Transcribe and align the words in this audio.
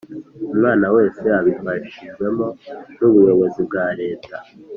Umwana 0.53 0.87
wese 0.95 1.23
abifashijwemo 1.39 2.47
n 2.97 2.99
ubuyobozi 3.09 3.59
bwa 3.67 3.87
leta 3.99 4.35